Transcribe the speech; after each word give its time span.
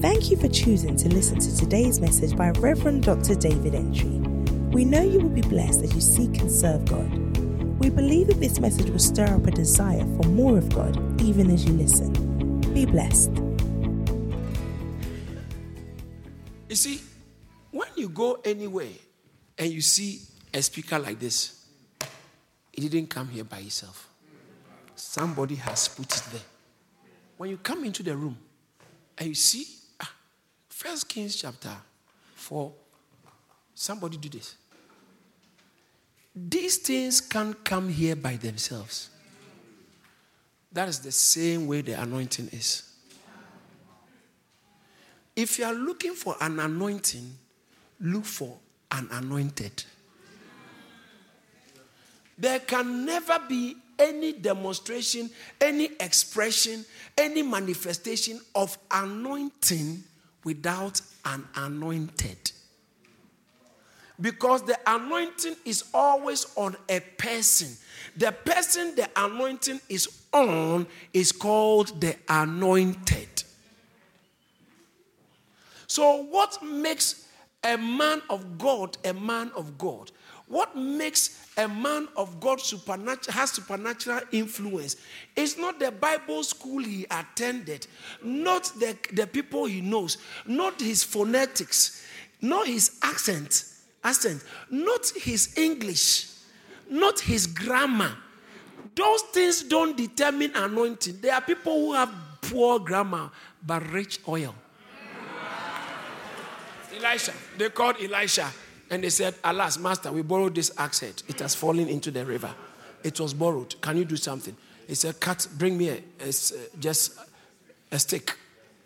Thank 0.00 0.30
you 0.30 0.36
for 0.36 0.48
choosing 0.48 0.94
to 0.96 1.08
listen 1.08 1.38
to 1.38 1.56
today's 1.56 2.00
message 2.00 2.36
by 2.36 2.50
Reverend 2.50 3.04
Dr. 3.04 3.34
David 3.34 3.74
Entry. 3.74 4.18
We 4.70 4.84
know 4.84 5.00
you 5.00 5.20
will 5.20 5.30
be 5.30 5.40
blessed 5.40 5.82
as 5.84 5.94
you 5.94 6.02
seek 6.02 6.38
and 6.38 6.52
serve 6.52 6.84
God. 6.84 7.10
We 7.78 7.88
believe 7.88 8.26
that 8.26 8.38
this 8.38 8.60
message 8.60 8.90
will 8.90 8.98
stir 8.98 9.24
up 9.24 9.46
a 9.46 9.50
desire 9.50 10.04
for 10.20 10.28
more 10.28 10.58
of 10.58 10.68
God 10.74 11.22
even 11.22 11.50
as 11.50 11.64
you 11.64 11.72
listen. 11.72 12.12
Be 12.74 12.84
blessed. 12.84 13.30
You 16.68 16.76
see, 16.76 17.00
when 17.70 17.88
you 17.96 18.10
go 18.10 18.38
anywhere 18.44 18.92
and 19.56 19.72
you 19.72 19.80
see 19.80 20.20
a 20.52 20.60
speaker 20.60 20.98
like 20.98 21.18
this, 21.18 21.64
it 22.74 22.82
didn't 22.82 23.08
come 23.08 23.28
here 23.28 23.44
by 23.44 23.60
itself. 23.60 24.10
Somebody 24.94 25.54
has 25.54 25.88
put 25.88 26.14
it 26.14 26.22
there. 26.32 26.42
When 27.38 27.48
you 27.48 27.56
come 27.56 27.82
into 27.84 28.02
the 28.02 28.14
room 28.14 28.36
and 29.16 29.28
you 29.28 29.34
see, 29.34 29.64
First 30.76 31.08
Kings 31.08 31.36
chapter 31.36 31.74
4, 32.34 32.70
somebody 33.74 34.18
do 34.18 34.28
this. 34.28 34.56
These 36.34 36.76
things 36.76 37.22
can't 37.22 37.64
come 37.64 37.88
here 37.88 38.14
by 38.14 38.36
themselves. 38.36 39.08
That 40.70 40.90
is 40.90 41.00
the 41.00 41.12
same 41.12 41.66
way 41.66 41.80
the 41.80 41.94
anointing 41.94 42.50
is. 42.52 42.92
If 45.34 45.58
you 45.58 45.64
are 45.64 45.72
looking 45.72 46.12
for 46.12 46.36
an 46.42 46.60
anointing, 46.60 47.32
look 47.98 48.26
for 48.26 48.58
an 48.90 49.08
anointed. 49.12 49.82
There 52.36 52.58
can 52.58 53.06
never 53.06 53.38
be 53.48 53.78
any 53.98 54.34
demonstration, 54.34 55.30
any 55.58 55.86
expression, 55.98 56.84
any 57.16 57.42
manifestation 57.42 58.42
of 58.54 58.76
anointing 58.90 60.04
without 60.46 61.00
an 61.24 61.44
anointed. 61.56 62.52
Because 64.18 64.62
the 64.62 64.78
anointing 64.86 65.56
is 65.64 65.84
always 65.92 66.46
on 66.54 66.76
a 66.88 67.00
person. 67.00 67.76
The 68.16 68.30
person 68.30 68.94
the 68.94 69.10
anointing 69.16 69.80
is 69.88 70.08
on 70.32 70.86
is 71.12 71.32
called 71.32 72.00
the 72.00 72.14
anointed. 72.28 73.42
So, 75.88 76.22
what 76.22 76.62
makes 76.62 77.26
a 77.64 77.76
man 77.76 78.22
of 78.30 78.56
God 78.56 78.96
a 79.04 79.12
man 79.12 79.50
of 79.56 79.76
God? 79.76 80.12
What 80.46 80.76
makes 80.76 81.45
a 81.56 81.68
man 81.68 82.08
of 82.16 82.40
God 82.40 82.60
supernatural 82.60 83.34
has 83.34 83.52
supernatural 83.52 84.20
influence? 84.32 84.96
It's 85.34 85.56
not 85.56 85.78
the 85.78 85.90
Bible 85.90 86.42
school 86.44 86.82
he 86.82 87.06
attended, 87.10 87.86
not 88.22 88.64
the, 88.78 88.96
the 89.12 89.26
people 89.26 89.66
he 89.66 89.80
knows, 89.80 90.18
not 90.46 90.80
his 90.80 91.02
phonetics, 91.02 92.04
not 92.40 92.66
his 92.66 92.98
accent, 93.02 93.64
accent, 94.04 94.44
not 94.70 95.10
his 95.16 95.56
English, 95.56 96.30
not 96.90 97.20
his 97.20 97.46
grammar. 97.46 98.16
Those 98.94 99.22
things 99.22 99.62
don't 99.62 99.96
determine 99.96 100.52
anointing. 100.54 101.18
There 101.20 101.34
are 101.34 101.40
people 101.40 101.74
who 101.74 101.92
have 101.92 102.12
poor 102.40 102.78
grammar 102.78 103.30
but 103.66 103.90
rich 103.90 104.20
oil. 104.28 104.54
Elisha, 106.96 107.32
they 107.58 107.68
called 107.68 107.96
Elisha 108.00 108.50
and 108.90 109.02
they 109.02 109.10
said, 109.10 109.34
Alas, 109.42 109.78
Master, 109.78 110.12
we 110.12 110.22
borrowed 110.22 110.54
this 110.54 110.70
axe 110.78 111.00
head. 111.00 111.22
It 111.28 111.40
has 111.40 111.54
fallen 111.54 111.88
into 111.88 112.10
the 112.10 112.24
river. 112.24 112.54
It 113.02 113.18
was 113.20 113.34
borrowed. 113.34 113.80
Can 113.80 113.96
you 113.96 114.04
do 114.04 114.16
something? 114.16 114.56
He 114.86 114.94
said, 114.94 115.20
Cut, 115.20 115.46
bring 115.58 115.76
me 115.76 115.88
a, 115.88 115.98
a, 116.20 116.32
just 116.78 117.18
a 117.90 117.98
stick. 117.98 118.36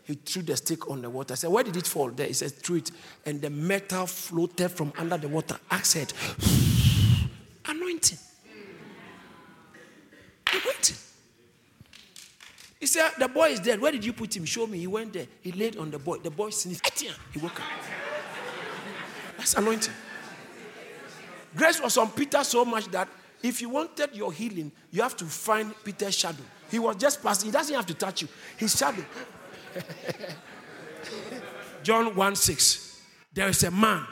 He 0.04 0.14
threw 0.14 0.42
the 0.42 0.56
stick 0.56 0.90
on 0.90 1.02
the 1.02 1.10
water. 1.10 1.34
I 1.34 1.36
said, 1.36 1.50
Where 1.50 1.62
did 1.62 1.76
it 1.76 1.86
fall? 1.86 2.08
There. 2.08 2.26
He 2.26 2.32
said, 2.32 2.52
Threw 2.52 2.76
it. 2.76 2.90
And 3.26 3.40
the 3.40 3.50
metal 3.50 4.06
floated 4.06 4.70
from 4.70 4.92
under 4.98 5.18
the 5.18 5.28
water. 5.28 5.56
Axe 5.70 5.92
head. 5.92 6.12
Anointing. 7.66 8.18
Anointing. 10.52 10.96
He 12.80 12.86
said, 12.86 13.10
The 13.18 13.28
boy 13.28 13.50
is 13.50 13.60
dead. 13.60 13.80
Where 13.80 13.92
did 13.92 14.04
you 14.04 14.14
put 14.14 14.34
him? 14.34 14.46
Show 14.46 14.66
me. 14.66 14.78
He 14.78 14.86
went 14.86 15.12
there. 15.12 15.26
He 15.42 15.52
laid 15.52 15.76
on 15.76 15.90
the 15.90 15.98
boy. 15.98 16.16
The 16.18 16.30
boy 16.30 16.50
sneezed. 16.50 16.82
He 17.32 17.38
woke 17.38 17.60
up. 17.60 17.66
That's 19.40 19.54
anointing. 19.54 19.94
Grace 21.56 21.80
was 21.80 21.96
on 21.96 22.10
Peter 22.10 22.44
so 22.44 22.62
much 22.62 22.88
that 22.88 23.08
if 23.42 23.62
you 23.62 23.70
wanted 23.70 24.14
your 24.14 24.34
healing, 24.34 24.70
you 24.90 25.00
have 25.00 25.16
to 25.16 25.24
find 25.24 25.72
Peter's 25.82 26.14
shadow. 26.14 26.42
He 26.70 26.78
was 26.78 26.96
just 26.96 27.22
passing, 27.22 27.46
he 27.46 27.50
doesn't 27.50 27.74
have 27.74 27.86
to 27.86 27.94
touch 27.94 28.20
you. 28.20 28.28
His 28.58 28.76
shadow. 28.76 29.02
John 31.82 32.14
1 32.14 32.36
6. 32.36 33.02
There 33.32 33.48
is 33.48 33.64
a 33.64 33.70
man. 33.70 34.04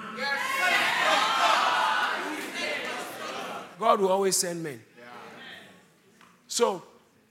God 3.79 4.01
will 4.01 4.11
always 4.11 4.35
send 4.35 4.63
men. 4.63 4.81
So 6.47 6.83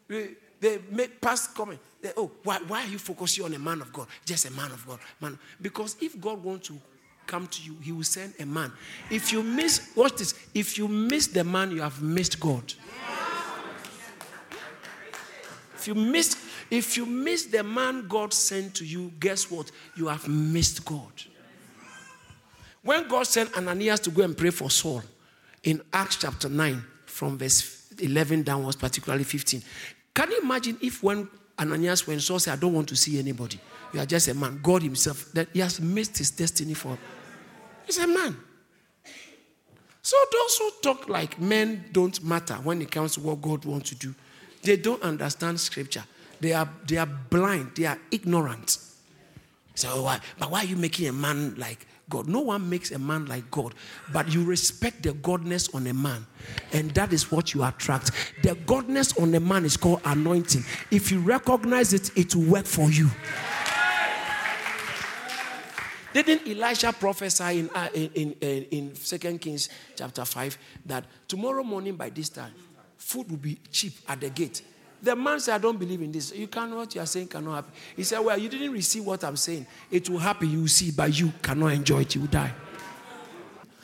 they 0.08 0.78
make 0.92 1.20
past 1.20 1.56
comment. 1.56 1.80
They, 2.00 2.12
oh, 2.16 2.30
why, 2.44 2.60
why 2.68 2.84
are 2.84 2.90
you 2.90 3.00
focusing 3.00 3.44
on 3.44 3.56
a 3.56 3.60
man 3.60 3.82
of 3.82 3.92
God? 3.92 4.06
Just 4.24 4.46
a 4.46 4.52
man 4.52 4.72
of 4.72 4.86
God. 4.86 5.00
Man. 5.20 5.40
Because 5.60 5.98
if 6.00 6.22
God 6.22 6.44
wants 6.44 6.68
to 6.68 6.80
come 7.28 7.48
to 7.48 7.62
you, 7.62 7.76
he 7.82 7.92
will 7.92 8.04
send 8.04 8.34
a 8.40 8.46
man. 8.46 8.72
If 9.12 9.32
you 9.32 9.44
miss, 9.44 9.92
watch 9.96 10.16
this, 10.16 10.34
if 10.54 10.78
you 10.78 10.88
miss 10.88 11.28
the 11.28 11.44
man, 11.44 11.72
you 11.72 11.82
have 11.82 12.02
missed 12.02 12.40
God. 12.40 12.74
If 15.76 15.88
you 15.88 15.96
miss, 15.96 16.36
if 16.72 16.98
you 16.98 17.06
miss 17.06 17.46
the 17.46 17.64
man 17.64 18.08
God 18.08 18.34
sent 18.34 18.76
to 18.76 18.86
you, 18.86 19.12
guess 19.20 19.52
what? 19.52 19.72
You 19.96 20.08
have 20.08 20.28
missed 20.28 20.84
God. 20.84 21.12
When 22.82 23.08
God 23.08 23.28
sent 23.28 23.56
Ananias 23.56 24.00
to 24.02 24.12
go 24.12 24.24
and 24.24 24.38
pray 24.38 24.50
for 24.50 24.70
Saul 24.70 25.04
in 25.64 25.82
Acts 25.94 26.18
chapter 26.18 26.50
9, 26.50 26.84
from 27.06 27.38
verse 27.38 27.92
11 28.00 28.44
downwards, 28.44 28.76
particularly 28.76 29.24
15, 29.24 29.62
can 30.14 30.32
you 30.32 30.42
imagine 30.42 30.78
if 30.82 31.04
when 31.04 31.28
Ananias, 31.60 32.08
when 32.08 32.20
Saul 32.20 32.40
said, 32.40 32.54
I 32.54 32.56
don't 32.56 32.74
want 32.74 32.88
to 32.90 32.96
see 32.96 33.20
anybody, 33.20 33.60
you 33.94 34.00
are 34.00 34.06
just 34.06 34.28
a 34.28 34.34
man, 34.34 34.60
God 34.62 34.84
Himself, 34.84 35.32
that 35.34 35.48
He 35.54 35.60
has 35.60 35.80
missed 35.80 36.18
His 36.18 36.32
destiny 36.32 36.74
for 36.74 36.98
He's 37.88 37.98
a 37.98 38.06
man. 38.06 38.38
So 40.04 40.16
those 40.32 40.58
who 40.58 40.72
talk 40.82 41.10
like 41.10 41.40
men 41.42 41.86
don't 41.92 42.24
matter 42.24 42.54
when 42.56 42.82
it 42.82 42.92
comes 42.92 43.16
to 43.16 43.22
what 43.22 43.42
God 43.42 43.66
wants 43.66 43.90
to 43.90 43.96
do, 43.96 44.14
they 44.62 44.78
don't 44.78 45.02
understand 45.02 45.60
scripture. 45.60 46.04
They 46.40 46.54
are, 46.54 46.70
they 46.86 46.98
are 46.98 47.06
blind, 47.06 47.72
they 47.76 47.86
are 47.86 47.98
ignorant. 48.12 48.78
So 49.76 50.04
why? 50.04 50.20
But 50.38 50.52
why 50.52 50.62
are 50.62 50.66
you 50.66 50.76
making 50.76 51.08
a 51.08 51.14
man 51.14 51.56
like 51.58 51.86
God? 52.10 52.28
No 52.28 52.40
one 52.40 52.70
makes 52.70 52.92
a 52.92 53.00
man 53.00 53.26
like 53.26 53.50
God, 53.52 53.76
but 54.12 54.34
you 54.34 54.44
respect 54.44 55.04
the 55.04 55.12
godness 55.12 55.74
on 55.76 55.88
a 55.88 55.94
man, 55.94 56.26
and 56.74 56.92
that 56.92 57.14
is 57.14 57.32
what 57.32 57.54
you 57.54 57.64
attract. 57.64 58.12
The 58.44 58.56
godness 58.56 59.22
on 59.22 59.36
a 59.36 59.40
man 59.40 59.66
is 59.66 59.78
called 59.78 60.02
anointing. 60.06 60.64
If 60.90 61.12
you 61.12 61.20
recognize 61.20 61.94
it, 61.94 62.16
it 62.18 62.36
will 62.36 62.52
work 62.52 62.66
for 62.66 62.90
you. 62.90 63.10
Didn't 66.14 66.48
Elisha 66.48 66.94
prophesy 66.94 67.60
in, 67.60 67.70
uh, 67.76 67.90
in, 67.94 68.32
in, 68.42 68.64
in 68.72 68.94
2 68.94 69.38
Kings 69.38 69.70
chapter 69.96 70.26
5 70.26 70.58
that 70.86 71.06
tomorrow 71.28 71.64
morning 71.64 71.96
by 71.96 72.10
this 72.10 72.30
time, 72.30 72.54
food 72.98 73.30
will 73.30 73.38
be 73.38 73.58
cheap 73.72 73.94
at 74.08 74.20
the 74.20 74.30
gate? 74.30 74.62
The 75.02 75.16
man 75.16 75.40
said, 75.40 75.56
I 75.56 75.58
don't 75.60 75.78
believe 75.78 76.02
in 76.02 76.12
this. 76.12 76.34
You 76.34 76.48
can't, 76.48 76.74
what 76.74 76.94
you 76.96 77.02
are 77.02 77.06
saying 77.06 77.28
cannot 77.28 77.56
happen. 77.56 77.72
He 77.96 78.04
said, 78.04 78.20
Well, 78.20 78.38
you 78.38 78.50
didn't 78.50 78.72
receive 78.72 79.06
what 79.06 79.24
I'm 79.24 79.36
saying. 79.36 79.68
It 79.92 80.10
will 80.10 80.18
happen, 80.18 80.50
you 80.50 80.62
will 80.62 80.68
see, 80.68 80.92
but 80.92 81.18
you 81.18 81.32
cannot 81.42 81.74
enjoy 81.74 82.02
it, 82.02 82.16
you 82.16 82.22
will 82.22 82.28
die. 82.28 82.54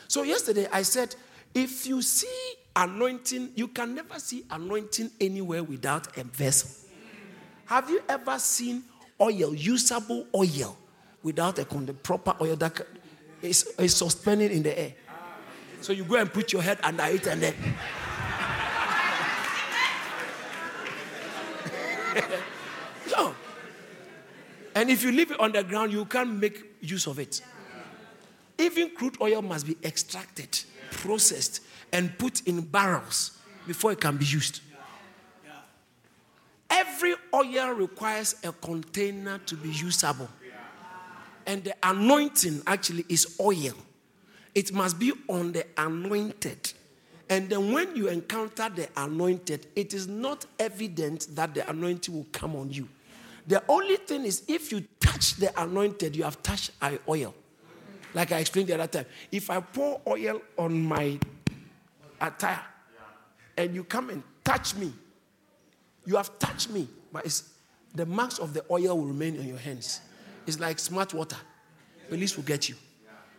So, 0.07 0.23
yesterday 0.23 0.67
I 0.71 0.81
said, 0.81 1.15
if 1.53 1.85
you 1.85 2.01
see 2.01 2.53
anointing, 2.75 3.51
you 3.55 3.67
can 3.67 3.93
never 3.93 4.17
see 4.19 4.43
anointing 4.49 5.11
anywhere 5.21 5.63
without 5.63 6.17
a 6.17 6.23
vessel. 6.23 6.69
Have 7.65 7.89
you 7.89 8.01
ever 8.09 8.39
seen 8.39 8.83
oil, 9.21 9.53
usable 9.53 10.25
oil, 10.35 10.77
without 11.23 11.57
a 11.57 11.63
the 11.63 11.93
proper 11.93 12.35
oil 12.41 12.55
that 12.57 12.81
is, 13.41 13.73
is 13.79 13.95
suspended 13.95 14.51
in 14.51 14.61
the 14.63 14.77
air. 14.77 14.93
So 15.81 15.91
you 15.93 16.03
go 16.03 16.15
and 16.15 16.31
put 16.31 16.53
your 16.53 16.61
head 16.61 16.77
under 16.83 17.03
it 17.05 17.25
and 17.27 17.41
then. 17.41 17.55
no. 23.11 23.35
And 24.75 24.89
if 24.89 25.03
you 25.03 25.11
leave 25.11 25.31
it 25.31 25.39
on 25.39 25.51
the 25.51 25.63
ground, 25.63 25.91
you 25.91 26.05
can't 26.05 26.39
make 26.39 26.63
use 26.81 27.07
of 27.07 27.19
it. 27.19 27.41
Even 28.57 28.91
crude 28.91 29.17
oil 29.19 29.41
must 29.41 29.65
be 29.65 29.75
extracted, 29.83 30.59
processed, 30.91 31.61
and 31.91 32.17
put 32.17 32.47
in 32.47 32.61
barrels 32.61 33.37
before 33.67 33.91
it 33.91 33.99
can 33.99 34.17
be 34.17 34.25
used. 34.25 34.61
Every 36.69 37.15
oil 37.33 37.71
requires 37.71 38.35
a 38.43 38.51
container 38.51 39.37
to 39.39 39.55
be 39.55 39.69
usable. 39.69 40.29
And 41.45 41.63
the 41.63 41.75
anointing 41.83 42.63
actually 42.65 43.05
is 43.09 43.37
oil. 43.39 43.73
It 44.55 44.71
must 44.71 44.99
be 44.99 45.13
on 45.27 45.51
the 45.51 45.65
anointed. 45.77 46.73
And 47.29 47.49
then 47.49 47.71
when 47.71 47.95
you 47.95 48.09
encounter 48.09 48.69
the 48.69 48.87
anointed, 48.95 49.67
it 49.75 49.93
is 49.93 50.07
not 50.07 50.45
evident 50.59 51.27
that 51.35 51.53
the 51.53 51.67
anointing 51.69 52.13
will 52.13 52.27
come 52.31 52.55
on 52.55 52.69
you. 52.69 52.87
The 53.47 53.63
only 53.67 53.97
thing 53.97 54.25
is 54.25 54.43
if 54.47 54.71
you 54.71 54.85
touch 54.99 55.35
the 55.35 55.61
anointed, 55.61 56.15
you 56.15 56.23
have 56.23 56.41
touched 56.43 56.71
oil. 57.07 57.33
Like 58.13 58.31
I 58.31 58.39
explained 58.39 58.69
the 58.69 58.75
other 58.75 58.87
time. 58.87 59.05
If 59.31 59.49
I 59.49 59.59
pour 59.59 60.01
oil 60.07 60.41
on 60.57 60.81
my 60.81 61.19
attire 62.21 62.61
and 63.57 63.73
you 63.73 63.83
come 63.83 64.09
and 64.11 64.23
touch 64.43 64.75
me, 64.75 64.93
you 66.05 66.15
have 66.17 66.37
touched 66.37 66.69
me, 66.69 66.87
but 67.11 67.41
the 67.95 68.05
marks 68.05 68.39
of 68.39 68.53
the 68.53 68.63
oil 68.69 68.97
will 68.97 69.05
remain 69.05 69.39
on 69.39 69.47
your 69.47 69.57
hands. 69.57 70.01
It's 70.45 70.59
like 70.59 70.79
smart 70.79 71.13
water. 71.13 71.37
Police 72.09 72.35
will 72.35 72.43
get 72.43 72.69
you. 72.69 72.75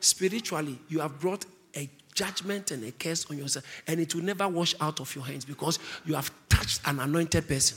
Spiritually, 0.01 0.79
you 0.89 1.01
have 1.01 1.19
brought 1.21 1.45
a 1.77 1.89
judgment 2.15 2.71
and 2.71 2.85
a 2.85 2.93
curse 2.93 3.27
on 3.31 3.39
yourself, 3.39 3.65
and 3.87 4.01
it 4.01 4.15
will 4.15 4.23
never 4.23 4.47
wash 4.49 4.75
out 4.81 5.01
of 5.01 5.15
your 5.15 5.25
hands 5.25 5.45
because 5.45 5.79
you 6.05 6.15
have 6.15 6.31
touched 6.49 6.81
an 6.87 7.01
anointed 7.01 7.47
person. 7.49 7.77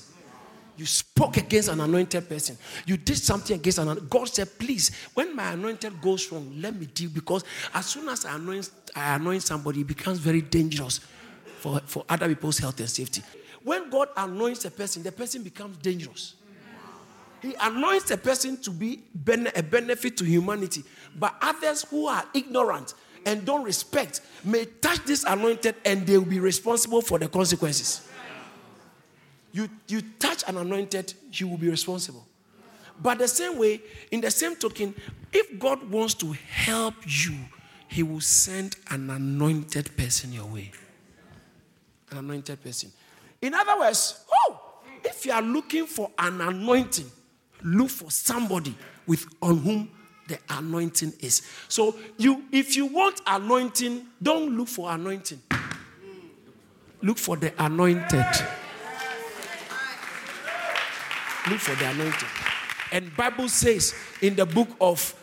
You 0.77 0.85
spoke 0.85 1.37
against 1.37 1.69
an 1.69 1.79
anointed 1.79 2.29
person. 2.29 2.55
You 2.85 2.97
did 2.97 3.17
something 3.17 3.55
against 3.55 3.79
an 3.79 3.85
anointed. 3.85 4.09
God 4.09 4.27
said, 4.27 4.59
please, 4.59 4.91
when 5.15 5.35
my 5.35 5.53
anointed 5.53 5.99
goes 6.01 6.31
wrong, 6.31 6.53
let 6.57 6.75
me 6.79 6.85
deal 6.85 7.09
because 7.09 7.43
as 7.73 7.87
soon 7.87 8.07
as 8.09 8.25
I 8.25 8.35
anoint, 8.35 8.69
I 8.95 9.15
anoint 9.15 9.41
somebody, 9.41 9.81
it 9.81 9.87
becomes 9.87 10.19
very 10.19 10.41
dangerous 10.41 10.99
for, 11.59 11.81
for 11.85 12.05
other 12.07 12.27
people's 12.27 12.59
health 12.59 12.79
and 12.79 12.89
safety. 12.89 13.23
When 13.63 13.89
God 13.89 14.09
anoints 14.15 14.65
a 14.65 14.71
person, 14.71 15.01
the 15.01 15.11
person 15.11 15.41
becomes 15.41 15.77
dangerous. 15.77 16.35
He 17.41 17.55
anoints 17.61 18.11
a 18.11 18.17
person 18.17 18.57
to 18.61 18.71
be 18.71 19.03
a 19.55 19.63
benefit 19.63 20.17
to 20.17 20.25
humanity, 20.25 20.83
but 21.17 21.35
others 21.41 21.83
who 21.83 22.07
are 22.07 22.23
ignorant 22.33 22.93
and 23.25 23.45
don't 23.45 23.63
respect 23.63 24.21
may 24.43 24.65
touch 24.65 25.03
this 25.05 25.23
anointed 25.23 25.75
and 25.85 26.05
they 26.07 26.17
will 26.17 26.25
be 26.25 26.39
responsible 26.39 27.01
for 27.01 27.19
the 27.19 27.27
consequences. 27.27 28.09
You, 29.51 29.69
you 29.87 30.01
touch 30.19 30.43
an 30.47 30.57
anointed, 30.57 31.13
you 31.33 31.47
will 31.47 31.57
be 31.57 31.69
responsible. 31.69 32.25
But 33.01 33.19
the 33.19 33.27
same 33.27 33.57
way, 33.57 33.81
in 34.11 34.21
the 34.21 34.31
same 34.31 34.55
token, 34.55 34.95
if 35.31 35.59
God 35.59 35.89
wants 35.89 36.13
to 36.15 36.31
help 36.31 36.95
you, 37.05 37.35
He 37.87 38.03
will 38.03 38.21
send 38.21 38.75
an 38.89 39.09
anointed 39.09 39.95
person 39.95 40.33
your 40.33 40.45
way. 40.45 40.71
An 42.11 42.19
anointed 42.19 42.63
person. 42.63 42.91
In 43.41 43.53
other 43.53 43.77
words, 43.79 44.25
oh, 44.31 44.59
if 45.03 45.25
you 45.25 45.31
are 45.31 45.41
looking 45.41 45.85
for 45.85 46.09
an 46.17 46.41
anointing, 46.41 47.11
look 47.63 47.89
for 47.89 48.11
somebody 48.11 48.75
with 49.05 49.25
on 49.41 49.57
whom 49.59 49.89
the 50.27 50.37
anointing 50.49 51.13
is. 51.19 51.41
So 51.67 51.95
you 52.17 52.43
if 52.51 52.75
you 52.75 52.87
want 52.87 53.21
anointing, 53.25 54.05
don't 54.21 54.57
look 54.57 54.67
for 54.67 54.91
anointing. 54.91 55.41
Look 57.01 57.17
for 57.17 57.37
the 57.37 57.53
anointed. 57.63 58.25
Look 61.49 61.59
for 61.59 61.75
the 61.75 61.89
anointed. 61.89 62.27
And 62.91 63.15
Bible 63.15 63.47
says 63.47 63.93
in 64.21 64.35
the 64.35 64.45
book 64.45 64.69
of 64.81 65.13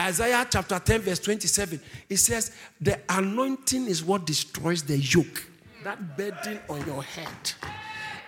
Isaiah 0.00 0.46
chapter 0.48 0.78
10 0.78 1.00
verse 1.00 1.18
27, 1.20 1.80
it 2.08 2.16
says 2.18 2.52
the 2.80 3.00
anointing 3.08 3.86
is 3.86 4.04
what 4.04 4.26
destroys 4.26 4.82
the 4.82 4.98
yoke. 4.98 5.46
That 5.84 6.16
burden 6.16 6.60
on 6.68 6.86
your 6.86 7.02
head. 7.02 7.52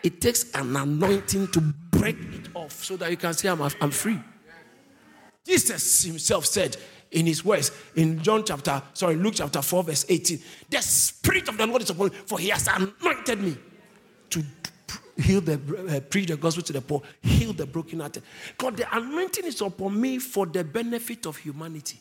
It 0.03 0.21
takes 0.21 0.51
an 0.55 0.77
anointing 0.77 1.49
to 1.49 1.61
break 1.61 2.38
off 2.69 2.85
so 2.85 2.97
that 2.97 3.11
you 3.11 3.17
can 3.17 3.33
say 3.33 3.49
I'm, 3.49 3.61
I'm 3.81 3.91
free. 3.91 4.21
Jesus 5.45 6.03
himself 6.05 6.45
said 6.45 6.77
in 7.11 7.25
his 7.25 7.43
words 7.43 7.73
in 7.97 8.23
John 8.23 8.45
chapter, 8.45 8.83
sorry, 8.93 9.17
Luke 9.17 9.35
chapter 9.37 9.63
4, 9.63 9.85
verse 9.85 10.05
18, 10.09 10.39
the 10.69 10.83
Spirit 10.83 11.49
of 11.49 11.57
the 11.57 11.67
Lord 11.67 11.83
is 11.83 11.91
upon 11.91 12.09
me, 12.09 12.17
for 12.27 12.39
he 12.39 12.51
has 12.51 12.69
anointed 12.69 13.41
me 13.41 13.57
to 14.29 14.45
heal 15.17 15.41
the 15.41 15.55
uh, 15.55 16.01
preach 16.01 16.29
the 16.29 16.37
gospel 16.37 16.63
to 16.63 16.73
the 16.75 16.83
poor, 16.83 17.03
heal 17.23 17.55
the 17.55 17.67
brokenhearted. 17.67 18.23
God, 18.59 18.77
the 18.77 18.97
anointing 18.97 19.47
is 19.47 19.61
upon 19.63 19.99
me 19.99 20.19
for 20.19 20.45
the 20.45 20.63
benefit 20.63 21.27
of 21.27 21.39
humanity. 21.39 21.99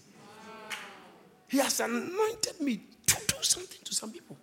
He 1.48 1.58
has 1.60 1.80
anointed 1.80 2.60
me 2.60 2.82
to 3.06 3.16
do 3.28 3.36
something 3.42 3.80
to 3.86 3.96
some 3.96 4.12
people. 4.12 4.36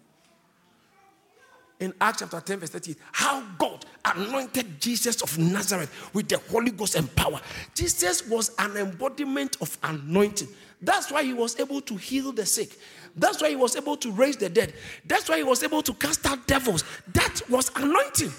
In 1.79 1.93
Acts 2.01 2.21
chapter 2.21 2.41
10, 2.41 2.61
verse 2.61 2.71
30, 2.71 2.97
how 3.13 3.43
God 3.59 3.85
anointed 4.05 4.81
Jesus 4.81 5.23
of 5.23 5.39
Nazareth 5.39 6.11
with 6.13 6.29
the 6.29 6.39
Holy 6.51 6.71
Ghost 6.71 6.95
and 6.95 7.15
power. 7.17 7.41
Jesus 7.75 8.27
was 8.29 8.51
an 8.59 8.77
embodiment 8.77 9.57
of 9.61 9.77
anointing. 9.83 10.49
That's 10.83 11.11
why 11.11 11.23
he 11.23 11.33
was 11.33 11.59
able 11.59 11.81
to 11.83 11.97
heal 11.97 12.33
the 12.33 12.45
sick. 12.45 12.71
That's 13.17 13.41
why 13.41 13.51
he 13.51 13.57
was 13.57 13.77
able 13.77 13.97
to 13.99 14.11
raise 14.13 14.37
the 14.37 14.49
dead. 14.49 14.75
That's 15.07 15.29
why 15.29 15.39
he 15.39 15.45
was 15.45 15.63
able 15.63 15.83
to 15.83 15.95
cast 15.95 16.27
out 16.27 16.47
devils. 16.47 16.85
That 17.13 17.41
was 17.49 17.71
anointing. 17.77 18.33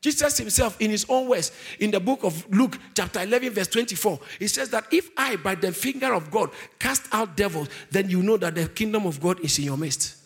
Jesus 0.00 0.38
himself, 0.38 0.80
in 0.80 0.90
his 0.90 1.04
own 1.08 1.28
words, 1.28 1.50
in 1.80 1.90
the 1.90 1.98
book 1.98 2.22
of 2.22 2.48
Luke, 2.54 2.78
chapter 2.94 3.20
11, 3.20 3.50
verse 3.50 3.66
24, 3.66 4.20
he 4.38 4.46
says 4.46 4.70
that 4.70 4.84
if 4.92 5.10
I, 5.16 5.34
by 5.36 5.56
the 5.56 5.72
finger 5.72 6.14
of 6.14 6.30
God, 6.30 6.50
cast 6.78 7.12
out 7.12 7.36
devils, 7.36 7.68
then 7.90 8.08
you 8.08 8.22
know 8.22 8.36
that 8.36 8.54
the 8.54 8.68
kingdom 8.68 9.06
of 9.06 9.20
God 9.20 9.40
is 9.40 9.58
in 9.58 9.64
your 9.64 9.76
midst. 9.76 10.16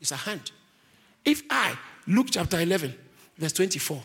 It's 0.00 0.10
a 0.10 0.16
hand. 0.16 0.50
If 1.24 1.44
I, 1.48 1.78
Luke 2.08 2.28
chapter 2.30 2.58
11, 2.58 2.94
verse 3.38 3.52
24, 3.52 4.02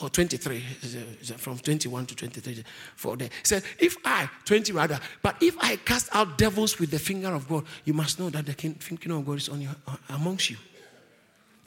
or 0.00 0.08
23, 0.10 0.56
uh, 0.56 1.34
uh, 1.34 1.36
from 1.36 1.58
21 1.58 2.06
to 2.06 2.16
23, 2.16 2.64
for 2.96 3.16
there. 3.16 3.28
He 3.28 3.44
said, 3.44 3.62
If 3.78 3.96
I, 4.04 4.28
20 4.44 4.72
rather, 4.72 4.98
but 5.22 5.36
if 5.40 5.56
I 5.60 5.76
cast 5.76 6.14
out 6.14 6.36
devils 6.36 6.78
with 6.78 6.90
the 6.90 6.98
finger 6.98 7.32
of 7.32 7.48
God, 7.48 7.64
you 7.84 7.94
must 7.94 8.18
know 8.18 8.30
that 8.30 8.46
the 8.46 8.54
kingdom 8.54 9.18
of 9.18 9.26
God 9.26 9.38
is 9.38 9.48
on 9.48 9.60
you, 9.60 9.70
uh, 9.86 9.96
amongst 10.10 10.50
you. 10.50 10.56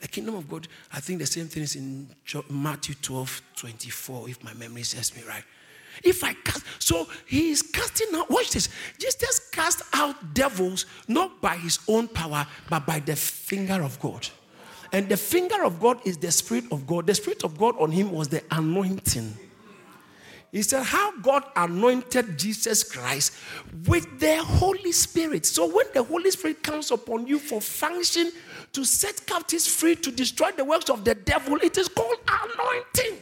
The 0.00 0.08
kingdom 0.08 0.36
of 0.36 0.48
God, 0.48 0.68
I 0.92 1.00
think 1.00 1.18
the 1.18 1.26
same 1.26 1.48
thing 1.48 1.64
is 1.64 1.74
in 1.74 2.08
Matthew 2.50 2.94
12, 3.02 3.42
24, 3.56 4.28
if 4.28 4.44
my 4.44 4.54
memory 4.54 4.82
serves 4.82 5.16
me 5.16 5.22
right. 5.26 5.42
If 6.04 6.22
I 6.22 6.34
cast, 6.34 6.64
so 6.78 7.08
he 7.26 7.50
is 7.50 7.62
casting 7.62 8.14
out, 8.14 8.30
watch 8.30 8.50
this. 8.50 8.68
Jesus 8.98 9.48
cast 9.50 9.82
out 9.92 10.34
devils 10.34 10.86
not 11.08 11.40
by 11.40 11.56
his 11.56 11.80
own 11.88 12.06
power, 12.06 12.46
but 12.70 12.86
by 12.86 13.00
the 13.00 13.16
finger 13.16 13.82
of 13.82 13.98
God. 13.98 14.28
And 14.92 15.08
the 15.08 15.16
finger 15.16 15.62
of 15.64 15.80
God 15.80 16.00
is 16.04 16.16
the 16.16 16.30
Spirit 16.30 16.64
of 16.72 16.86
God. 16.86 17.06
The 17.06 17.14
Spirit 17.14 17.44
of 17.44 17.58
God 17.58 17.76
on 17.78 17.90
him 17.90 18.12
was 18.12 18.28
the 18.28 18.42
anointing. 18.50 19.36
He 20.50 20.62
said, 20.62 20.82
How 20.82 21.16
God 21.18 21.44
anointed 21.56 22.38
Jesus 22.38 22.82
Christ 22.82 23.34
with 23.86 24.18
the 24.18 24.42
Holy 24.42 24.92
Spirit. 24.92 25.44
So 25.44 25.66
when 25.66 25.86
the 25.92 26.02
Holy 26.02 26.30
Spirit 26.30 26.62
comes 26.62 26.90
upon 26.90 27.26
you 27.26 27.38
for 27.38 27.60
function 27.60 28.32
to 28.72 28.84
set 28.84 29.26
captives 29.26 29.66
free, 29.66 29.94
to 29.96 30.10
destroy 30.10 30.50
the 30.52 30.64
works 30.64 30.88
of 30.88 31.04
the 31.04 31.14
devil, 31.14 31.56
it 31.56 31.76
is 31.76 31.88
called 31.88 32.16
anointing. 32.26 33.18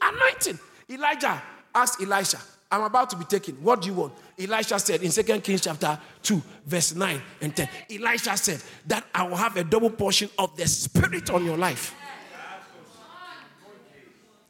Anointing. 0.00 0.58
Elijah 0.88 1.42
asked 1.74 2.00
Elisha, 2.02 2.38
I'm 2.72 2.82
about 2.84 3.10
to 3.10 3.16
be 3.16 3.24
taken. 3.24 3.54
What 3.56 3.82
do 3.82 3.88
you 3.88 3.94
want? 3.94 4.14
Elisha 4.38 4.78
said 4.78 5.02
in 5.02 5.10
2 5.10 5.22
Kings 5.40 5.60
chapter 5.60 5.98
2, 6.22 6.42
verse 6.64 6.94
9 6.94 7.20
and 7.42 7.54
10. 7.54 7.68
Elisha 7.90 8.34
said 8.38 8.62
that 8.86 9.04
I 9.14 9.24
will 9.24 9.36
have 9.36 9.56
a 9.58 9.62
double 9.62 9.90
portion 9.90 10.30
of 10.38 10.56
the 10.56 10.66
spirit 10.66 11.28
on 11.28 11.44
your 11.44 11.58
life. 11.58 11.94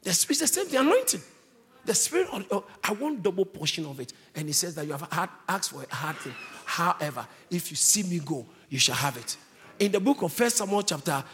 The 0.02 0.10
is 0.10 0.38
the 0.38 0.46
same, 0.46 0.68
the 0.68 0.80
anointing. 0.80 1.20
The 1.84 1.94
spirit, 1.94 2.28
oh, 2.52 2.64
I 2.84 2.92
want 2.92 3.24
double 3.24 3.44
portion 3.44 3.86
of 3.86 3.98
it. 3.98 4.12
And 4.36 4.46
he 4.46 4.52
says 4.52 4.76
that 4.76 4.86
you 4.86 4.92
have 4.92 5.28
asked 5.48 5.72
for 5.72 5.82
a 5.82 5.94
hard 5.94 6.16
thing. 6.16 6.34
However, 6.64 7.26
if 7.50 7.72
you 7.72 7.76
see 7.76 8.04
me 8.04 8.20
go, 8.20 8.46
you 8.68 8.78
shall 8.78 8.94
have 8.94 9.16
it. 9.16 9.36
In 9.78 9.90
the 9.90 10.00
book 10.00 10.22
of 10.22 10.32
First 10.32 10.56
Samuel, 10.56 10.82
chapter 10.82 11.24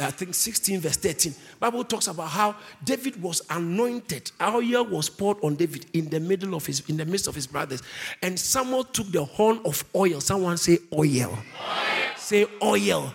I 0.00 0.10
think 0.10 0.34
16, 0.34 0.80
verse 0.80 0.96
13, 0.96 1.34
Bible 1.58 1.84
talks 1.84 2.06
about 2.06 2.28
how 2.28 2.56
David 2.84 3.20
was 3.20 3.42
anointed. 3.50 4.30
Oil 4.40 4.84
was 4.86 5.08
poured 5.08 5.38
on 5.42 5.56
David 5.56 5.86
in 5.92 6.08
the 6.08 6.20
middle 6.20 6.54
of 6.54 6.64
his, 6.66 6.82
in 6.88 6.96
the 6.96 7.04
midst 7.04 7.26
of 7.26 7.34
his 7.34 7.46
brothers, 7.46 7.82
and 8.22 8.38
Samuel 8.38 8.84
took 8.84 9.10
the 9.10 9.24
horn 9.24 9.60
of 9.64 9.84
oil. 9.94 10.20
Someone 10.20 10.56
say 10.56 10.78
oil. 10.92 11.30
oil. 11.30 11.38
Say 12.16 12.46
oil. 12.62 12.78
oil. 13.04 13.14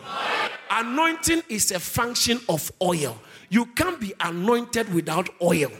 Anointing 0.71 1.43
is 1.49 1.71
a 1.71 1.79
function 1.79 2.39
of 2.47 2.71
oil. 2.81 3.19
You 3.49 3.65
can't 3.65 3.99
be 3.99 4.13
anointed 4.19 4.93
without 4.93 5.29
oil. 5.41 5.71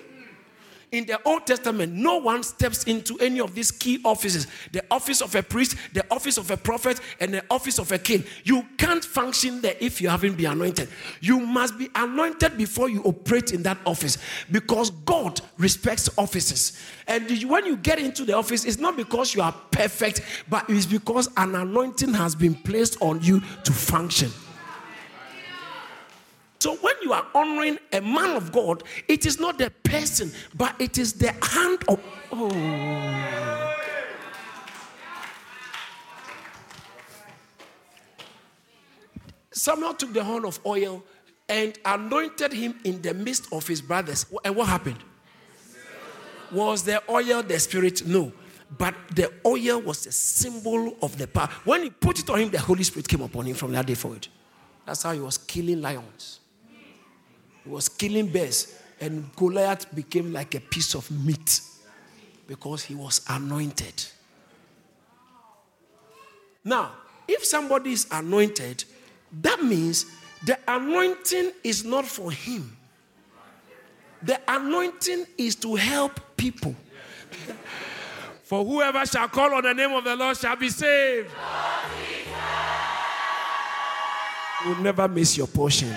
In 0.92 1.06
the 1.06 1.18
Old 1.24 1.48
Testament, 1.48 1.94
no 1.94 2.18
one 2.18 2.44
steps 2.44 2.84
into 2.84 3.18
any 3.20 3.40
of 3.40 3.56
these 3.56 3.72
key 3.72 4.02
offices 4.04 4.48
the 4.74 4.84
office 4.92 5.22
of 5.22 5.34
a 5.36 5.42
priest, 5.42 5.78
the 5.94 6.06
office 6.12 6.38
of 6.38 6.52
a 6.52 6.58
prophet, 6.58 7.00
and 7.22 7.34
the 7.34 7.44
office 7.50 7.80
of 7.80 7.94
a 7.94 7.98
king. 7.98 8.26
You 8.44 8.66
can't 8.78 9.04
function 9.04 9.62
there 9.62 9.76
if 9.80 10.02
you 10.02 10.10
haven't 10.10 10.36
been 10.36 10.52
anointed. 10.52 10.90
You 11.22 11.40
must 11.40 11.78
be 11.78 11.90
anointed 11.96 12.58
before 12.58 12.90
you 12.90 13.02
operate 13.04 13.54
in 13.54 13.64
that 13.64 13.78
office 13.86 14.18
because 14.52 14.90
God 14.92 15.40
respects 15.58 16.10
offices. 16.18 16.78
And 17.08 17.30
when 17.50 17.66
you 17.66 17.78
get 17.78 17.98
into 17.98 18.26
the 18.26 18.34
office, 18.34 18.66
it's 18.66 18.80
not 18.80 18.98
because 18.98 19.34
you 19.34 19.42
are 19.42 19.56
perfect, 19.72 20.22
but 20.50 20.70
it's 20.70 20.86
because 20.86 21.30
an 21.38 21.56
anointing 21.56 22.14
has 22.16 22.36
been 22.36 22.54
placed 22.54 23.02
on 23.02 23.22
you 23.22 23.40
to 23.64 23.72
function. 23.72 24.30
You 27.12 27.18
are 27.18 27.28
honoring 27.36 27.78
a 27.92 28.00
man 28.00 28.38
of 28.38 28.54
God, 28.54 28.84
it 29.06 29.26
is 29.26 29.38
not 29.38 29.58
the 29.58 29.70
person, 29.70 30.32
but 30.56 30.80
it 30.80 30.98
is 30.98 31.12
the 31.12 31.34
hand 31.44 31.84
of. 31.90 32.00
Samuel 39.52 39.94
took 39.96 40.14
the 40.14 40.24
horn 40.24 40.46
of 40.46 40.58
oil 40.66 41.04
and 41.50 41.78
anointed 41.84 42.54
him 42.54 42.80
in 42.86 43.02
the 43.02 43.14
midst 43.14 43.52
of 43.52 43.68
his 43.68 43.82
brothers. 43.82 44.26
And 44.46 44.56
what 44.56 44.70
happened? 44.70 45.04
Was 46.50 46.84
the 46.84 47.04
oil 47.10 47.44
the 47.44 47.60
spirit? 47.60 48.08
No. 48.08 48.32
But 48.78 48.96
the 49.14 49.34
oil 49.46 49.82
was 49.82 50.08
a 50.08 50.14
symbol 50.14 50.96
of 51.02 51.18
the 51.18 51.28
power. 51.28 51.50
When 51.66 51.84
he 51.84 51.90
put 51.90 52.20
it 52.20 52.30
on 52.30 52.40
him, 52.40 52.52
the 52.52 52.60
Holy 52.60 52.84
Spirit 52.84 53.10
came 53.10 53.22
upon 53.22 53.48
him 53.48 53.56
from 53.56 53.74
that 53.74 53.86
day 53.86 53.96
forward. 53.96 54.30
That's 54.86 55.04
how 55.04 55.12
he 55.12 55.20
was 55.20 55.38
killing 55.38 55.82
lions. 55.82 56.41
He 57.64 57.70
was 57.70 57.90
killing 57.90 58.28
bears. 58.28 58.78
And 59.00 59.36
Goliath 59.36 59.94
became 59.96 60.32
like 60.32 60.54
a 60.56 60.60
piece 60.60 60.94
of 60.94 61.10
meat 61.10 61.62
because 62.48 62.84
he 62.84 62.94
was 62.94 63.22
anointed. 63.28 64.04
Now, 66.64 66.92
if 67.28 67.44
somebody 67.44 67.94
is 67.94 68.08
anointed, 68.12 68.84
that 69.42 69.64
means 69.64 70.06
the 70.46 70.58
anointing 70.68 71.52
is 71.64 71.84
not 71.84 72.06
for 72.06 72.32
him. 72.32 72.78
The 74.22 74.40
anointing 74.48 75.26
is 75.38 75.56
to 75.58 75.76
help 75.76 76.20
people. 76.38 76.76
for 78.44 78.64
whoever 78.64 79.06
shall 79.06 79.30
call 79.30 79.54
on 79.54 79.64
the 79.64 79.74
name 79.74 79.92
of 79.94 80.04
the 80.04 80.16
Lord 80.16 80.38
shall 80.38 80.56
be 80.56 80.70
saved. 80.70 81.32
You 84.64 84.70
will 84.76 84.84
never 84.84 85.08
miss 85.08 85.38
your 85.38 85.48
portion. 85.48 85.92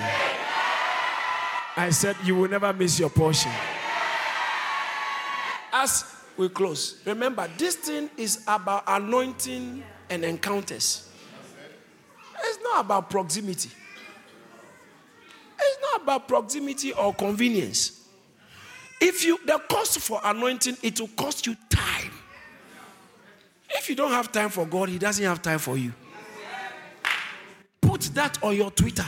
I 1.77 1.91
said, 1.91 2.17
You 2.25 2.37
will 2.37 2.49
never 2.49 2.73
miss 2.73 2.99
your 2.99 3.11
portion. 3.11 3.53
As 5.73 6.05
we 6.37 6.49
close, 6.49 7.01
remember, 7.05 7.49
this 7.59 7.77
thing 7.77 8.09
is 8.17 8.45
about 8.47 8.85
anointing 8.87 9.83
and 10.11 10.25
encounters. 10.25 11.11
It's 12.45 12.59
not 12.63 12.85
about 12.85 13.11
proximity. 13.11 13.71
It's 15.59 15.79
not 15.83 16.03
about 16.03 16.29
proximity 16.29 16.93
or 16.93 17.15
convenience. 17.15 18.09
If 19.01 19.25
you 19.25 19.39
the 19.45 19.61
cost 19.69 19.99
for 19.99 20.21
anointing, 20.23 20.77
it 20.83 21.01
will 21.01 21.09
cost 21.09 21.47
you 21.47 21.57
time. 21.69 22.13
If 23.71 23.89
you 23.89 23.97
don't 23.97 24.13
have 24.13 24.31
time 24.31 24.51
for 24.51 24.67
God, 24.67 24.89
He 24.89 24.99
doesn't 24.99 25.25
have 25.25 25.43
time 25.43 25.59
for 25.59 25.77
you. 25.77 25.93
Put 27.81 28.03
that 28.15 28.43
on 28.43 28.57
your 28.57 28.71
Twitter. 28.71 29.07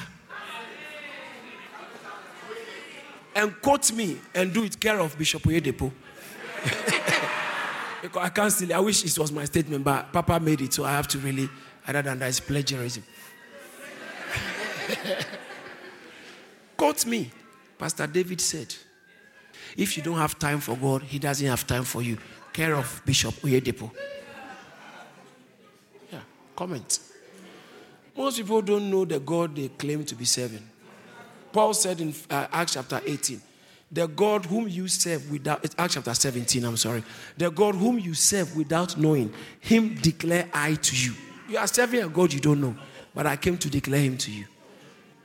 And 3.36 3.60
quote 3.60 3.92
me 3.92 4.18
and 4.34 4.52
do 4.52 4.64
it 4.64 4.80
care 4.80 4.98
of 4.98 5.16
Bishop 5.18 5.42
Oyedepo. 5.42 5.92
because 8.02 8.22
I 8.24 8.30
can't 8.30 8.50
still, 8.50 8.72
I 8.72 8.80
wish 8.80 9.04
it 9.04 9.18
was 9.18 9.30
my 9.30 9.44
statement, 9.44 9.84
but 9.84 10.10
Papa 10.10 10.40
made 10.40 10.62
it, 10.62 10.72
so 10.72 10.84
I 10.84 10.92
have 10.92 11.06
to 11.08 11.18
really, 11.18 11.50
other 11.86 12.00
than 12.00 12.18
that, 12.18 12.30
it's 12.30 12.40
plagiarism. 12.40 13.04
Quote 16.78 17.04
me. 17.04 17.30
Pastor 17.78 18.06
David 18.06 18.40
said, 18.40 18.74
if 19.76 19.98
you 19.98 20.02
don't 20.02 20.16
have 20.16 20.38
time 20.38 20.58
for 20.58 20.74
God, 20.74 21.02
He 21.02 21.18
doesn't 21.18 21.46
have 21.46 21.66
time 21.66 21.84
for 21.84 22.00
you. 22.00 22.16
Care 22.54 22.74
of 22.74 23.02
Bishop 23.04 23.34
Oyedepo. 23.34 23.90
Yeah, 26.10 26.20
comment. 26.56 27.00
Most 28.16 28.38
people 28.38 28.62
don't 28.62 28.90
know 28.90 29.04
the 29.04 29.20
God 29.20 29.54
they 29.54 29.68
claim 29.68 30.06
to 30.06 30.14
be 30.14 30.24
serving. 30.24 30.66
Paul 31.56 31.72
said 31.72 32.02
in 32.02 32.14
uh, 32.28 32.48
Acts 32.52 32.74
chapter 32.74 33.00
18, 33.02 33.40
the 33.90 34.06
God 34.06 34.44
whom 34.44 34.68
you 34.68 34.88
serve 34.88 35.30
without, 35.30 35.64
Acts 35.78 35.94
chapter 35.94 36.12
17, 36.12 36.62
I'm 36.62 36.76
sorry. 36.76 37.02
The 37.38 37.50
God 37.50 37.74
whom 37.76 37.98
you 37.98 38.12
serve 38.12 38.54
without 38.54 38.98
knowing, 38.98 39.32
him 39.60 39.94
declare 39.94 40.50
I 40.52 40.74
to 40.74 40.94
you. 40.94 41.14
You 41.48 41.56
are 41.56 41.66
serving 41.66 42.02
a 42.02 42.08
God 42.10 42.34
you 42.34 42.40
don't 42.40 42.60
know, 42.60 42.76
but 43.14 43.26
I 43.26 43.36
came 43.36 43.56
to 43.56 43.70
declare 43.70 44.02
him 44.02 44.18
to 44.18 44.30
you. 44.30 44.44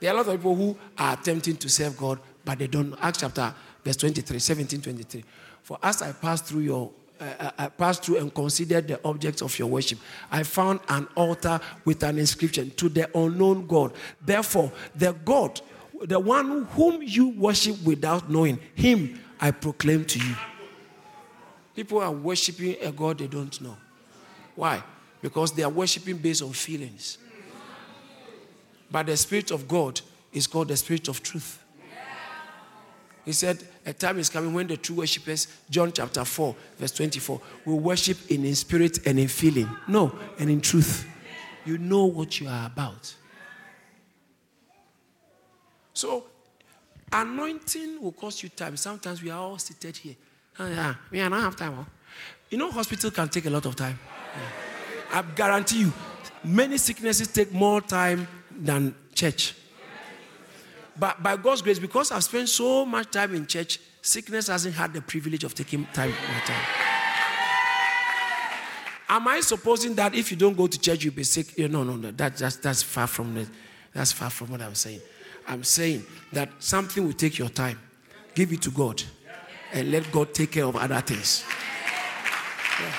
There 0.00 0.10
are 0.10 0.14
a 0.14 0.16
lot 0.16 0.28
of 0.28 0.40
people 0.40 0.54
who 0.54 0.74
are 0.96 1.12
attempting 1.12 1.56
to 1.56 1.68
serve 1.68 1.98
God, 1.98 2.18
but 2.46 2.58
they 2.58 2.66
don't. 2.66 2.96
Acts 3.02 3.18
chapter 3.18 3.52
verse 3.84 3.98
23, 3.98 4.38
17, 4.38 4.80
23. 4.80 5.24
For 5.62 5.78
as 5.82 6.00
I 6.00 6.12
passed 6.12 6.46
through 6.46 6.60
your 6.60 6.90
uh, 7.20 7.50
I 7.58 7.68
passed 7.68 8.04
through 8.04 8.18
and 8.18 8.34
considered 8.34 8.88
the 8.88 9.00
objects 9.04 9.42
of 9.42 9.56
your 9.58 9.68
worship. 9.68 9.98
I 10.30 10.42
found 10.42 10.80
an 10.88 11.06
altar 11.14 11.60
with 11.84 12.02
an 12.02 12.18
inscription 12.18 12.70
to 12.72 12.88
the 12.88 13.10
unknown 13.16 13.66
God. 13.66 13.92
Therefore, 14.20 14.72
the 14.96 15.12
God, 15.12 15.60
the 16.04 16.18
one 16.18 16.64
whom 16.72 17.02
you 17.02 17.28
worship 17.28 17.82
without 17.84 18.30
knowing, 18.30 18.58
him 18.74 19.20
I 19.40 19.50
proclaim 19.50 20.04
to 20.04 20.18
you. 20.18 20.34
People 21.74 22.00
are 22.00 22.12
worshiping 22.12 22.76
a 22.82 22.92
God 22.92 23.18
they 23.18 23.26
don't 23.26 23.58
know. 23.60 23.76
Why? 24.54 24.82
Because 25.20 25.52
they 25.52 25.62
are 25.62 25.70
worshiping 25.70 26.18
based 26.18 26.42
on 26.42 26.52
feelings. 26.52 27.18
But 28.90 29.06
the 29.06 29.16
Spirit 29.16 29.50
of 29.50 29.66
God 29.66 30.00
is 30.32 30.46
called 30.46 30.68
the 30.68 30.76
Spirit 30.76 31.08
of 31.08 31.22
truth. 31.22 31.58
He 33.24 33.32
said, 33.32 33.62
A 33.86 33.92
time 33.92 34.18
is 34.18 34.28
coming 34.28 34.52
when 34.52 34.66
the 34.66 34.76
true 34.76 34.96
worshippers, 34.96 35.46
John 35.70 35.92
chapter 35.92 36.24
4, 36.24 36.56
verse 36.76 36.92
24, 36.92 37.40
will 37.64 37.78
worship 37.78 38.18
in, 38.30 38.44
in 38.44 38.54
spirit 38.54 39.06
and 39.06 39.18
in 39.18 39.28
feeling. 39.28 39.68
No, 39.86 40.12
and 40.38 40.50
in 40.50 40.60
truth. 40.60 41.08
You 41.64 41.78
know 41.78 42.06
what 42.06 42.40
you 42.40 42.48
are 42.48 42.66
about. 42.66 43.14
So, 46.02 46.24
anointing 47.12 48.02
will 48.02 48.10
cost 48.10 48.42
you 48.42 48.48
time. 48.48 48.76
Sometimes 48.76 49.22
we 49.22 49.30
are 49.30 49.38
all 49.38 49.56
seated 49.56 49.96
here. 49.96 50.16
Oh, 50.58 50.66
yeah, 50.66 50.94
we 51.12 51.18
don't 51.18 51.30
have 51.30 51.54
time. 51.54 51.78
Oh. 51.78 51.86
You 52.50 52.58
know, 52.58 52.72
hospital 52.72 53.12
can 53.12 53.28
take 53.28 53.46
a 53.46 53.50
lot 53.50 53.66
of 53.66 53.76
time. 53.76 53.96
Yeah. 54.34 55.20
I 55.20 55.22
guarantee 55.36 55.82
you, 55.82 55.92
many 56.42 56.76
sicknesses 56.78 57.28
take 57.28 57.52
more 57.52 57.80
time 57.80 58.26
than 58.50 58.96
church. 59.14 59.54
But 60.98 61.22
by 61.22 61.36
God's 61.36 61.62
grace, 61.62 61.78
because 61.78 62.10
I've 62.10 62.24
spent 62.24 62.48
so 62.48 62.84
much 62.84 63.12
time 63.12 63.36
in 63.36 63.46
church, 63.46 63.78
sickness 64.00 64.48
hasn't 64.48 64.74
had 64.74 64.92
the 64.92 65.02
privilege 65.02 65.44
of 65.44 65.54
taking 65.54 65.86
time 65.92 66.10
my 66.10 66.40
time. 66.40 66.66
Am 69.08 69.28
I 69.28 69.38
supposing 69.38 69.94
that 69.94 70.16
if 70.16 70.32
you 70.32 70.36
don't 70.36 70.56
go 70.56 70.66
to 70.66 70.80
church, 70.80 71.04
you'll 71.04 71.14
be 71.14 71.22
sick? 71.22 71.56
No, 71.56 71.84
no, 71.84 71.94
no. 71.94 72.10
That, 72.10 72.38
that's, 72.38 72.56
that's 72.56 72.82
far 72.82 73.06
from 73.06 73.36
it. 73.36 73.48
That's 73.92 74.10
far 74.10 74.30
from 74.30 74.50
what 74.50 74.62
I'm 74.62 74.74
saying. 74.74 75.00
I'm 75.46 75.64
saying 75.64 76.04
that 76.32 76.50
something 76.58 77.04
will 77.04 77.12
take 77.12 77.38
your 77.38 77.48
time. 77.48 77.78
Give 78.34 78.52
it 78.52 78.62
to 78.62 78.70
God. 78.70 79.02
And 79.72 79.90
let 79.90 80.10
God 80.12 80.34
take 80.34 80.52
care 80.52 80.64
of 80.64 80.76
other 80.76 81.00
things. 81.00 81.44
Yeah. 82.80 82.92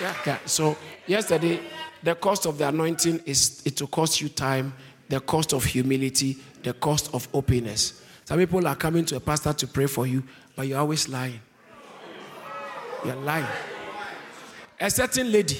Yeah. 0.00 0.14
yeah. 0.26 0.38
So 0.46 0.76
yesterday, 1.06 1.60
the 2.02 2.14
cost 2.14 2.46
of 2.46 2.58
the 2.58 2.68
anointing 2.68 3.20
is 3.26 3.62
it 3.64 3.80
will 3.80 3.88
cost 3.88 4.20
you 4.20 4.28
time 4.28 4.72
the 5.08 5.20
cost 5.20 5.52
of 5.52 5.64
humility, 5.64 6.36
the 6.62 6.72
cost 6.72 7.12
of 7.14 7.28
openness. 7.32 8.02
Some 8.24 8.38
people 8.38 8.66
are 8.66 8.74
coming 8.74 9.04
to 9.06 9.16
a 9.16 9.20
pastor 9.20 9.52
to 9.52 9.66
pray 9.66 9.86
for 9.86 10.06
you, 10.06 10.22
but 10.56 10.66
you're 10.66 10.78
always 10.78 11.08
lying. 11.08 11.40
You're 13.04 13.14
lying. 13.16 13.46
A 14.80 14.90
certain 14.90 15.30
lady, 15.30 15.58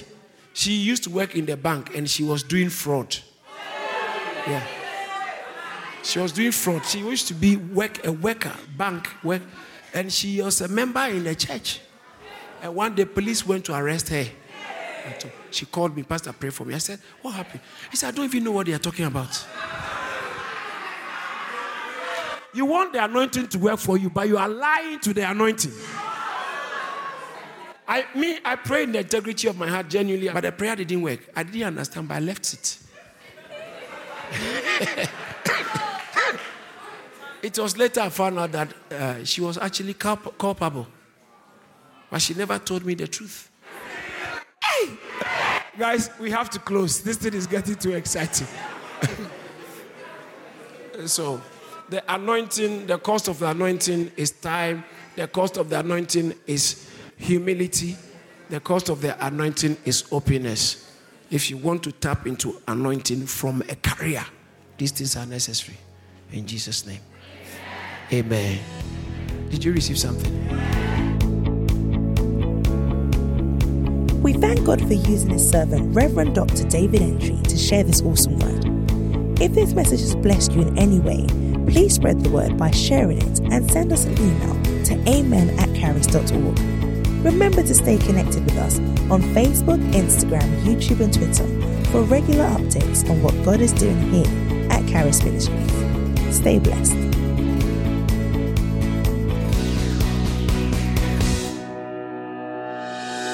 she 0.52 0.72
used 0.72 1.04
to 1.04 1.10
work 1.10 1.36
in 1.36 1.46
the 1.46 1.56
bank 1.56 1.96
and 1.96 2.08
she 2.10 2.24
was 2.24 2.42
doing 2.42 2.70
fraud. 2.70 3.16
Yeah. 4.46 4.62
She 6.06 6.20
was 6.20 6.30
doing 6.30 6.52
fraud. 6.52 6.86
She 6.86 7.00
used 7.00 7.26
to 7.28 7.34
be 7.34 7.56
work 7.56 8.06
a 8.06 8.12
worker, 8.12 8.52
bank 8.76 9.08
work, 9.24 9.42
and 9.92 10.12
she 10.12 10.40
was 10.40 10.60
a 10.60 10.68
member 10.68 11.04
in 11.06 11.24
the 11.24 11.34
church. 11.34 11.80
And 12.62 12.76
one 12.76 12.94
day, 12.94 13.04
police 13.04 13.44
went 13.44 13.64
to 13.64 13.74
arrest 13.74 14.10
her. 14.10 14.24
She 15.50 15.66
called 15.66 15.96
me, 15.96 16.04
Pastor, 16.04 16.32
pray 16.32 16.50
for 16.50 16.64
me. 16.64 16.74
I 16.74 16.78
said, 16.78 17.00
What 17.22 17.32
happened? 17.32 17.60
He 17.90 17.96
said, 17.96 18.14
I 18.14 18.16
don't 18.16 18.26
even 18.26 18.44
know 18.44 18.52
what 18.52 18.66
they 18.66 18.72
are 18.72 18.78
talking 18.78 19.04
about. 19.04 19.46
You 22.54 22.66
want 22.66 22.92
the 22.92 23.04
anointing 23.04 23.48
to 23.48 23.58
work 23.58 23.80
for 23.80 23.98
you, 23.98 24.08
but 24.08 24.28
you 24.28 24.38
are 24.38 24.48
lying 24.48 25.00
to 25.00 25.12
the 25.12 25.28
anointing. 25.28 25.72
I 27.88 28.04
me, 28.14 28.38
I 28.44 28.54
pray 28.54 28.84
in 28.84 28.92
the 28.92 29.00
integrity 29.00 29.48
of 29.48 29.58
my 29.58 29.66
heart 29.66 29.90
genuinely, 29.90 30.28
but 30.28 30.42
the 30.42 30.52
prayer 30.52 30.76
didn't 30.76 31.02
work. 31.02 31.18
I 31.34 31.42
didn't 31.42 31.64
understand, 31.64 32.06
but 32.06 32.14
I 32.14 32.20
left 32.20 32.52
it. 32.54 32.78
it 37.42 37.58
was 37.58 37.76
later 37.76 38.00
I 38.00 38.08
found 38.08 38.38
out 38.38 38.52
that 38.52 38.74
uh, 38.90 39.24
she 39.24 39.40
was 39.40 39.58
actually 39.58 39.94
culp- 39.94 40.36
culpable, 40.38 40.86
but 42.10 42.20
she 42.22 42.34
never 42.34 42.58
told 42.58 42.84
me 42.84 42.94
the 42.94 43.06
truth. 43.06 43.50
Guys, 45.78 46.10
we 46.18 46.30
have 46.30 46.48
to 46.50 46.58
close. 46.58 47.02
This 47.02 47.18
thing 47.18 47.34
is 47.34 47.46
getting 47.46 47.74
too 47.74 47.92
exciting. 47.92 48.46
so, 51.06 51.40
the 51.90 52.02
anointing, 52.12 52.86
the 52.86 52.98
cost 52.98 53.28
of 53.28 53.38
the 53.38 53.50
anointing 53.50 54.10
is 54.16 54.30
time. 54.30 54.84
The 55.16 55.28
cost 55.28 55.58
of 55.58 55.68
the 55.68 55.80
anointing 55.80 56.34
is 56.46 56.90
humility. 57.18 57.96
The 58.48 58.60
cost 58.60 58.88
of 58.88 59.02
the 59.02 59.24
anointing 59.24 59.76
is 59.84 60.04
openness. 60.10 60.98
If 61.30 61.50
you 61.50 61.58
want 61.58 61.82
to 61.82 61.92
tap 61.92 62.26
into 62.26 62.62
anointing 62.68 63.26
from 63.26 63.62
a 63.68 63.76
career, 63.76 64.24
these 64.78 64.92
things 64.92 65.14
are 65.16 65.26
necessary. 65.26 65.76
In 66.32 66.46
Jesus' 66.46 66.86
name. 66.86 67.00
Amen. 68.12 68.58
Did 69.50 69.64
you 69.64 69.72
receive 69.72 69.98
something? 69.98 70.32
We 74.22 74.32
thank 74.32 74.64
God 74.64 74.80
for 74.80 74.94
using 74.94 75.30
his 75.30 75.48
servant, 75.48 75.94
Reverend 75.94 76.34
Dr. 76.34 76.68
David 76.68 77.02
Entry, 77.02 77.40
to 77.42 77.56
share 77.56 77.84
this 77.84 78.02
awesome 78.02 78.38
word. 78.38 79.40
If 79.40 79.54
this 79.54 79.72
message 79.72 80.00
has 80.00 80.16
blessed 80.16 80.52
you 80.52 80.62
in 80.62 80.78
any 80.78 80.98
way, 80.98 81.26
please 81.70 81.94
spread 81.94 82.22
the 82.22 82.30
word 82.30 82.56
by 82.56 82.70
sharing 82.70 83.18
it 83.18 83.40
and 83.40 83.70
send 83.70 83.92
us 83.92 84.04
an 84.04 84.16
email 84.18 84.84
to 84.84 84.94
amen 85.08 85.50
at 85.58 85.74
caris.org. 85.74 86.58
Remember 87.24 87.62
to 87.62 87.74
stay 87.74 87.98
connected 87.98 88.44
with 88.44 88.56
us 88.56 88.78
on 89.10 89.20
Facebook, 89.34 89.80
Instagram, 89.92 90.62
YouTube, 90.62 91.00
and 91.00 91.12
Twitter 91.12 91.46
for 91.90 92.02
regular 92.02 92.44
updates 92.44 93.08
on 93.10 93.22
what 93.22 93.34
God 93.44 93.60
is 93.60 93.72
doing 93.72 93.98
here 94.12 94.70
at 94.70 94.86
Caris 94.88 95.22
Ministries. 95.22 96.36
Stay 96.36 96.58
blessed. 96.58 97.25